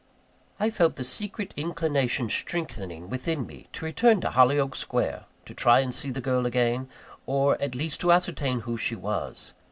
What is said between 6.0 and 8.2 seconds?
the girl again, or at least to